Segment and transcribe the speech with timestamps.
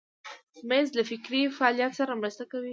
[0.69, 2.69] مېز له فکري فعالیت سره مرسته کوي.